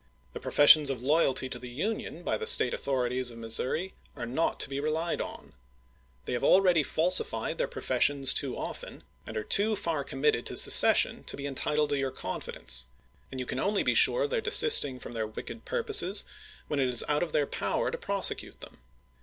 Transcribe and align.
The 0.33 0.39
professions 0.39 0.89
of 0.89 1.03
loyalty 1.03 1.47
to 1.47 1.59
the 1.59 1.69
Union 1.69 2.23
by 2.23 2.35
the 2.35 2.47
State 2.47 2.73
authori 2.73 3.11
ties 3.11 3.29
of 3.29 3.37
Missouri 3.37 3.93
are 4.15 4.25
not 4.25 4.59
to 4.61 4.67
be 4.69 4.79
relied 4.79 5.21
upon. 5.21 5.53
They 6.25 6.33
have 6.33 6.43
already 6.43 6.81
falsified 6.81 7.59
their 7.59 7.67
professions 7.67 8.33
too 8.33 8.57
often, 8.57 9.03
and 9.27 9.37
are 9.37 9.43
too 9.43 9.75
far 9.75 10.03
committed 10.03 10.43
to 10.47 10.57
secession, 10.57 11.23
to 11.25 11.37
be 11.37 11.45
entitled 11.45 11.91
to 11.91 11.99
your 11.99 12.11
confi 12.11 12.51
dence, 12.53 12.87
and 13.29 13.39
you 13.39 13.45
can 13.45 13.59
only 13.59 13.83
be 13.83 13.93
sure 13.93 14.23
of 14.23 14.31
their 14.31 14.41
desisting 14.41 14.97
from 14.97 15.13
their 15.13 15.27
wicked 15.27 15.65
purposes 15.65 16.23
when 16.67 16.79
it 16.79 16.87
is 16.89 17.05
out 17.07 17.21
of 17.21 17.31
their 17.31 17.45
power 17.45 17.91
to 17.91 17.97
prosecute 17.99 18.59
them. 18.59 18.79